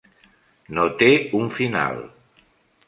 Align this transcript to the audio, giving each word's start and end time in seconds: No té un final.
No 0.79 0.85
té 1.03 1.11
un 1.41 1.47
final. 1.59 2.03